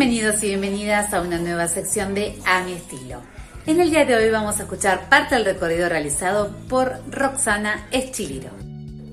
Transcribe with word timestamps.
Bienvenidos 0.00 0.42
y 0.42 0.46
bienvenidas 0.46 1.12
a 1.12 1.20
una 1.20 1.36
nueva 1.36 1.68
sección 1.68 2.14
de 2.14 2.38
A 2.46 2.64
mi 2.64 2.72
estilo. 2.72 3.20
En 3.66 3.82
el 3.82 3.90
día 3.90 4.06
de 4.06 4.14
hoy 4.14 4.30
vamos 4.30 4.58
a 4.58 4.62
escuchar 4.62 5.10
parte 5.10 5.34
del 5.34 5.44
recorrido 5.44 5.90
realizado 5.90 6.56
por 6.70 7.02
Roxana 7.10 7.86
Eschiliro. 7.90 8.48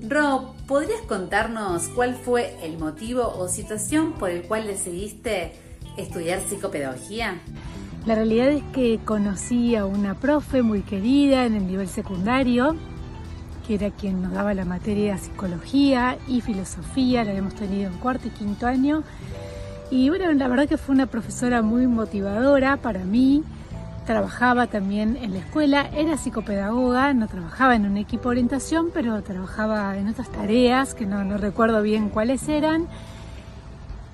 Ro, 0.08 0.54
¿podrías 0.66 1.02
contarnos 1.02 1.88
cuál 1.88 2.14
fue 2.14 2.56
el 2.62 2.78
motivo 2.78 3.28
o 3.28 3.48
situación 3.48 4.14
por 4.14 4.30
el 4.30 4.44
cual 4.44 4.66
decidiste 4.66 5.52
estudiar 5.98 6.40
psicopedagogía? 6.40 7.38
La 8.06 8.14
realidad 8.14 8.48
es 8.48 8.62
que 8.72 8.98
conocí 9.04 9.76
a 9.76 9.84
una 9.84 10.14
profe 10.14 10.62
muy 10.62 10.80
querida 10.80 11.44
en 11.44 11.54
el 11.54 11.66
nivel 11.66 11.88
secundario, 11.88 12.76
que 13.66 13.74
era 13.74 13.90
quien 13.90 14.22
nos 14.22 14.32
daba 14.32 14.54
la 14.54 14.64
materia 14.64 15.12
de 15.12 15.18
psicología 15.18 16.16
y 16.26 16.40
filosofía, 16.40 17.24
la 17.24 17.32
habíamos 17.32 17.56
tenido 17.56 17.90
en 17.90 17.98
cuarto 17.98 18.28
y 18.28 18.30
quinto 18.30 18.66
año. 18.66 19.04
Y 19.90 20.10
bueno, 20.10 20.30
la 20.32 20.48
verdad 20.48 20.68
que 20.68 20.76
fue 20.76 20.94
una 20.94 21.06
profesora 21.06 21.62
muy 21.62 21.86
motivadora 21.86 22.76
para 22.76 23.04
mí. 23.04 23.42
Trabajaba 24.06 24.66
también 24.66 25.16
en 25.16 25.32
la 25.32 25.40
escuela, 25.40 25.88
era 25.94 26.16
psicopedagoga, 26.16 27.12
no 27.14 27.26
trabajaba 27.26 27.74
en 27.74 27.86
un 27.86 27.96
equipo 27.96 28.24
de 28.24 28.28
orientación, 28.36 28.90
pero 28.92 29.22
trabajaba 29.22 29.96
en 29.96 30.08
otras 30.08 30.30
tareas 30.30 30.94
que 30.94 31.06
no, 31.06 31.36
recuerdo 31.38 31.82
bien 31.82 32.10
cuáles 32.10 32.48
eran. 32.48 32.86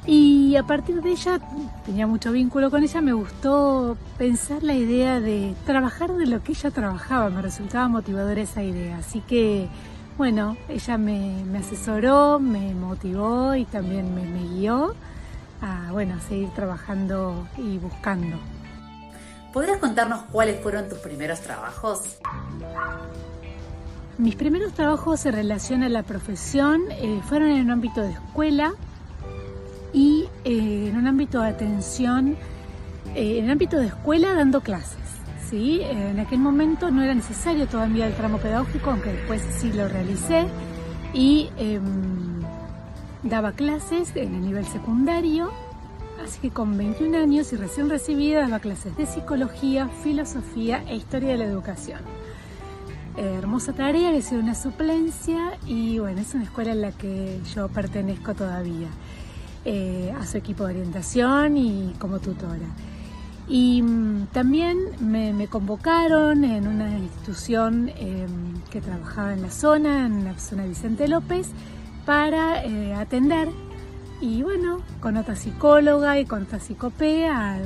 Y 0.07 0.55
a 0.57 0.65
partir 0.65 1.01
de 1.01 1.13
ella, 1.13 1.41
tenía 1.87 2.07
mucho 2.07 2.31
vínculo 2.31 2.71
con 2.71 2.83
ella, 2.83 3.01
me 3.01 3.13
gustó 3.13 3.97
pensar 4.19 4.63
la 4.63 4.75
idea 4.75 5.21
de 5.21 5.55
trabajar 5.65 6.13
de 6.13 6.27
lo 6.27 6.43
que 6.43 6.53
ella 6.53 6.71
trabajaba, 6.71 7.31
me 7.31 7.43
resultaba 7.43 7.89
motivadora 7.89 8.43
esa 8.43 8.63
idea. 8.63 8.99
Así 8.99 9.21
que, 9.21 9.69
bueno, 10.19 10.57
ella 10.69 10.99
me, 10.99 11.43
asesoró, 11.59 12.39
me 12.39 12.75
motivó 12.75 13.55
y 13.55 13.65
también 13.65 14.15
me, 14.15 14.25
me 14.25 14.43
guió 14.57 14.95
a, 15.65 15.91
bueno, 15.93 16.15
a 16.15 16.21
seguir 16.21 16.51
trabajando 16.51 17.49
y 17.57 17.79
buscando. 17.79 18.39
¿Podrías 19.53 19.79
contarnos 19.79 20.23
cuáles 20.31 20.61
fueron 20.61 20.89
tus 20.89 20.99
primeros 20.99 21.41
trabajos? 21.41 22.19
Mis 24.19 24.37
primeros 24.37 24.73
trabajos 24.75 25.25
en 25.27 25.33
relación 25.33 25.83
a 25.83 25.89
la 25.89 26.03
profesión 26.03 26.83
eh, 26.91 27.21
fueron 27.29 27.51
en 27.51 27.67
el 27.67 27.71
ámbito 27.71 28.03
de 28.03 28.13
escuela, 28.13 28.75
y 29.95 30.29
eh, 30.45 30.89
en 30.91 30.97
un 30.97 31.07
ámbito 31.07 31.41
de 31.41 31.49
atención, 31.49 32.37
eh, 33.15 33.39
en 33.39 33.45
el 33.45 33.51
ámbito 33.53 33.79
de 33.79 33.87
escuela 33.87 34.35
dando 34.35 34.61
clases. 34.61 34.99
¿sí? 35.49 35.81
En 35.83 36.19
aquel 36.19 36.41
momento 36.41 36.91
no 36.91 37.03
era 37.03 37.15
necesario 37.15 37.67
todavía 37.67 38.07
el 38.07 38.15
tramo 38.15 38.39
pedagógico, 38.39 38.91
aunque 38.91 39.13
después 39.13 39.41
sí 39.59 39.73
lo 39.73 39.89
realicé 39.89 40.47
y 41.15 41.49
em, 41.57 42.34
daba 43.25 43.53
clases 43.53 44.15
en 44.15 44.35
el 44.35 44.43
nivel 44.43 44.65
secundario. 44.67 45.51
Así 46.25 46.39
que 46.41 46.51
con 46.51 46.79
21 46.79 47.19
años 47.19 47.53
y 47.53 47.57
recién 47.57 47.91
recibida 47.91 48.43
daba 48.43 48.61
clases 48.61 48.97
de 48.97 49.07
psicología, 49.07 49.89
filosofía 49.89 50.85
e 50.89 50.97
historia 50.97 51.31
de 51.31 51.39
la 51.39 51.45
educación. 51.45 52.01
hermosa 53.17 53.73
tarea, 53.73 54.11
le 54.11 54.19
hice 54.19 54.37
una 54.39 54.55
suplencia 54.55 55.59
y 55.67 55.99
bueno, 55.99 56.21
es 56.21 56.35
una 56.35 56.45
escuela 56.45 56.73
en 56.73 56.83
la 56.83 56.93
que 56.93 57.41
yo 57.55 57.69
pertenezco 57.69 58.35
todavía. 58.35 58.89
Eh, 59.67 60.13
a 60.21 60.27
su 60.27 60.37
equipo 60.37 60.67
de 60.67 60.75
orientación 60.75 61.57
y 61.57 61.95
como 61.99 62.19
tutora. 62.19 62.67
Y 63.49 63.81
mm, 63.81 64.27
también 64.27 64.77
me, 65.01 65.47
convocaron 65.47 66.45
en 66.45 66.69
una 66.69 66.99
institución 66.99 67.91
em, 67.97 68.61
que 68.71 68.83
trabajaba 68.83 69.33
en 69.33 69.41
la 69.41 69.51
zona, 69.51 70.05
en 70.05 70.25
la 70.25 70.39
zona 70.39 70.67
Vicente 70.67 71.09
López, 71.09 71.49
para 72.05 72.65
eh, 72.65 72.95
atender 72.95 73.49
y 74.21 74.43
bueno, 74.43 74.79
con 75.01 75.17
otra 75.17 75.37
psicóloga 75.37 76.19
y 76.19 76.25
con 76.25 76.45
otra 76.45 76.61
psicopea 76.61 77.57
a, 77.57 77.59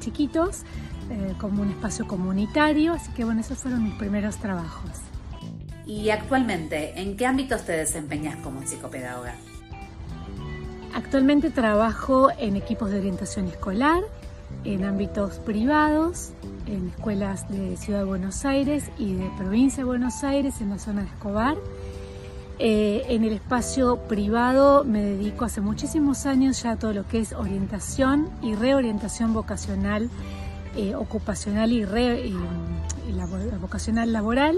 chiquitos 0.00 0.62
eh, 1.10 1.34
como 1.38 1.62
un 1.62 1.70
espacio 1.70 2.06
comunitario, 2.06 2.92
así 2.92 3.10
que 3.12 3.24
bueno, 3.24 3.40
esos 3.40 3.58
fueron 3.58 3.84
mis 3.84 3.94
primeros 3.94 4.36
trabajos. 4.36 4.90
¿Y 5.86 6.10
actualmente 6.10 7.00
en 7.00 7.16
qué 7.16 7.26
ámbitos 7.26 7.64
te 7.64 7.72
desempeñas 7.72 8.36
como 8.42 8.60
psicopedagoga? 8.62 9.34
Actualmente 10.94 11.50
trabajo 11.50 12.30
en 12.38 12.56
equipos 12.56 12.90
de 12.90 12.98
orientación 12.98 13.46
escolar, 13.46 14.02
en 14.64 14.84
ámbitos 14.84 15.38
privados, 15.38 16.32
en 16.66 16.88
escuelas 16.88 17.48
de 17.48 17.76
Ciudad 17.76 18.00
de 18.00 18.06
Buenos 18.06 18.44
Aires 18.44 18.90
y 18.98 19.14
de 19.14 19.30
Provincia 19.38 19.78
de 19.78 19.84
Buenos 19.84 20.24
Aires, 20.24 20.60
en 20.60 20.70
la 20.70 20.78
zona 20.78 21.02
de 21.02 21.08
Escobar. 21.08 21.56
Eh, 22.58 23.04
en 23.10 23.22
el 23.22 23.34
espacio 23.34 23.98
privado 24.08 24.82
me 24.82 25.02
dedico 25.02 25.44
hace 25.44 25.60
muchísimos 25.60 26.24
años 26.24 26.62
ya 26.62 26.72
a 26.72 26.76
todo 26.76 26.94
lo 26.94 27.06
que 27.06 27.18
es 27.18 27.34
orientación 27.34 28.30
y 28.42 28.54
reorientación 28.54 29.34
vocacional, 29.34 30.08
eh, 30.74 30.94
ocupacional 30.94 31.70
y, 31.72 31.84
vocacional 33.60 34.12
laboral. 34.12 34.56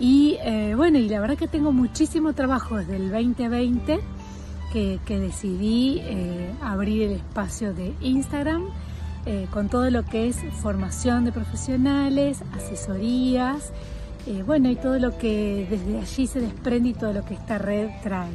Y 0.00 0.38
eh, 0.42 0.74
bueno, 0.76 0.98
y 0.98 1.08
la 1.08 1.20
verdad 1.20 1.36
que 1.36 1.46
tengo 1.46 1.72
muchísimo 1.72 2.32
trabajo 2.32 2.78
desde 2.78 2.96
el 2.96 3.10
2020 3.12 4.00
que, 4.72 4.98
decidí 5.06 6.02
abrir 6.62 7.02
el 7.02 7.12
espacio 7.12 7.74
de 7.74 7.94
Instagram 8.00 8.64
con 9.52 9.68
todo 9.68 9.90
lo 9.90 10.04
que 10.04 10.28
es 10.28 10.38
formación 10.62 11.24
de 11.24 11.32
profesionales, 11.32 12.42
asesorías, 12.54 13.72
eh, 14.26 14.42
bueno, 14.44 14.70
y 14.70 14.76
todo 14.76 14.98
lo 14.98 15.16
que 15.18 15.66
desde 15.68 15.98
allí 15.98 16.26
se 16.26 16.40
desprende 16.40 16.90
y 16.90 16.94
todo 16.94 17.12
lo 17.12 17.24
que 17.24 17.34
esta 17.34 17.58
red 17.58 17.90
trae. 18.02 18.30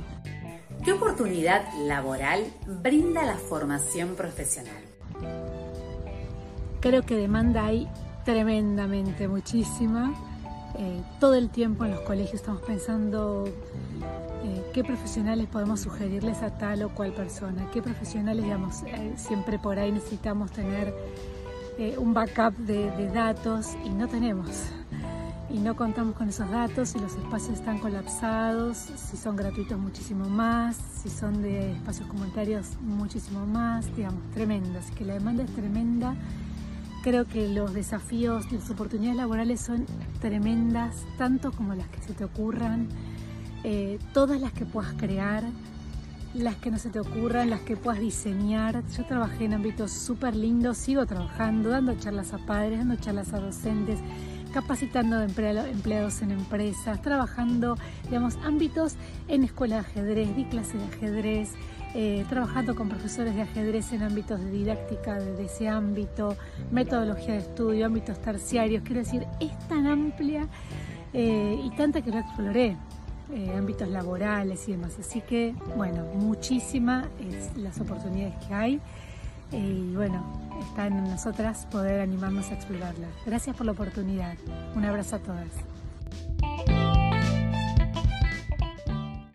¿Qué 0.84 0.94
oportunidad 0.94 1.66
laboral 1.88 2.44
brinda 2.82 3.26
la 3.26 3.36
formación 3.36 4.16
profesional? 4.16 4.84
Creo 6.80 7.04
que 7.04 7.16
demanda 7.16 7.66
hay 7.66 7.88
tremendamente, 8.24 9.28
muchísima. 9.28 10.14
todo 11.20 11.36
el 11.36 11.50
tiempo 11.50 11.86
en 11.86 11.92
los 11.92 12.02
colegios 12.02 12.36
estamos 12.36 12.62
pensando 12.62 13.46
eh, 14.46 14.64
qué 14.74 14.84
profesionales 14.84 15.48
podemos 15.48 15.80
sugerirles 15.80 16.44
a 16.44 16.56
tal 16.56 16.84
o 16.84 16.90
cual 16.90 17.14
persona, 17.14 17.68
qué 17.74 17.82
profesionales, 17.82 18.44
digamos, 18.44 18.84
eh, 18.84 19.14
siempre 19.16 19.58
por 19.58 19.80
ahí 19.80 19.92
necesitamos 19.92 20.52
tener 20.52 20.94
eh, 21.80 21.96
un 21.98 22.14
backup 22.14 22.56
de, 22.58 23.10
datos 23.10 23.76
y 23.84 23.90
no 23.90 24.08
tenemos. 24.08 24.50
Y 25.56 25.60
no 25.60 25.74
contamos 25.78 26.18
con 26.18 26.28
esos 26.28 26.52
datos 26.52 26.96
y 26.96 27.00
los 27.00 27.16
espacios 27.16 27.60
están 27.60 27.78
colapsados, 27.78 28.76
si 28.78 29.16
son 29.16 29.38
gratuitos 29.38 29.80
muchísimo 29.80 30.28
más, 30.28 30.76
si 31.02 31.08
son 31.08 31.42
de 31.42 31.72
espacios 31.72 32.10
comunitarios 32.10 32.72
muchísimo 32.82 33.46
más, 33.46 33.96
digamos, 33.96 34.20
tremendo. 34.34 34.78
Así 34.78 34.94
que 34.94 35.06
la 35.06 35.14
demanda 35.14 35.44
es 35.44 35.56
tremenda. 35.56 36.14
Creo 37.04 37.26
que 37.26 37.48
los 37.48 37.74
desafíos, 37.74 38.52
las 38.52 38.70
oportunidades 38.70 39.16
laborales 39.16 39.62
son 39.62 39.86
tremendas, 40.20 41.06
tanto 41.18 41.54
como 41.54 41.74
las 41.74 41.88
que 41.88 42.02
se 42.02 42.12
te 42.12 42.26
ocurran. 42.26 42.90
Eh, 43.64 43.98
todas 44.14 44.42
las 44.42 44.52
que 44.52 44.66
puedas 44.66 44.92
crear, 44.96 45.42
las 46.34 46.58
que 46.58 46.70
no 46.70 46.78
se 46.78 46.90
te 46.90 47.00
ocurran, 47.00 47.50
las 47.50 47.62
que 47.62 47.78
puedas 47.78 48.02
diseñar. 48.02 48.84
Yo 48.90 49.06
trabajé 49.06 49.46
en 49.46 49.54
ámbitos 49.54 49.94
súper 49.94 50.36
lindos, 50.36 50.78
sigo 50.78 51.06
trabajando, 51.06 51.70
dando 51.70 51.96
charlas 51.98 52.34
a 52.34 52.40
padres, 52.40 52.80
dando 52.80 52.98
charlas 52.98 53.32
a 53.32 53.40
docentes, 53.40 54.00
capacitando 54.56 55.22
empleados 55.22 56.22
en 56.22 56.32
empresas, 56.32 57.02
trabajando, 57.02 57.76
digamos, 58.06 58.38
ámbitos 58.38 58.96
en 59.28 59.44
escuela 59.44 59.76
de 59.76 59.82
ajedrez, 59.82 60.34
di 60.34 60.46
clase 60.46 60.78
de 60.78 60.86
ajedrez, 60.86 61.52
eh, 61.94 62.24
trabajando 62.30 62.74
con 62.74 62.88
profesores 62.88 63.36
de 63.36 63.42
ajedrez 63.42 63.92
en 63.92 64.04
ámbitos 64.04 64.40
de 64.40 64.50
didáctica 64.52 65.20
de, 65.20 65.44
ese 65.44 65.68
ámbito, 65.68 66.38
metodología 66.72 67.34
de 67.34 67.40
estudio, 67.40 67.86
ámbitos 67.86 68.22
terciarios. 68.22 68.82
Quiero 68.86 69.02
decir, 69.02 69.28
es 69.42 69.60
tan 69.68 69.88
amplia 69.88 70.48
eh, 71.12 71.60
y 71.62 71.70
tanta 71.72 72.02
que 72.02 72.12
lo 72.12 72.20
exploré. 72.20 72.78
Eh, 73.34 73.56
ámbitos 73.58 73.90
laborales 73.90 74.70
y 74.70 74.74
demás. 74.74 74.98
Así 75.00 75.20
que, 75.20 75.54
bueno, 75.76 76.06
muchísimas 76.14 77.08
las 77.58 77.82
oportunidades 77.82 78.36
que 78.46 78.54
hay 78.54 78.76
eh, 78.76 78.82
y 79.52 79.96
bueno, 79.96 80.24
está 80.62 80.88
en 80.88 81.04
nosotras 81.04 81.66
poder 81.72 82.02
animarnos 82.02 82.50
a 82.52 82.56
explorarlas. 82.56 83.10
Gracias 83.26 83.56
por 83.56 83.66
la 83.66 83.74
oportunidad. 83.74 84.36
Un 84.76 84.86
abrazo 84.86 85.18
a 85.18 85.20
todas. 85.20 85.48